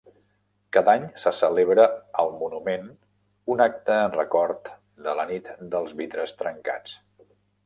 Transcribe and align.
Cada 0.75 0.93
any 0.99 1.03
se 1.23 1.33
celebra 1.39 1.85
al 2.23 2.33
monument 2.39 2.89
un 3.57 3.61
acte 3.67 3.99
en 4.07 4.17
record 4.17 4.73
de 5.09 5.15
la 5.21 5.27
Nit 5.35 5.53
dels 5.77 5.95
vidres 6.03 6.35
trencats. 6.43 6.99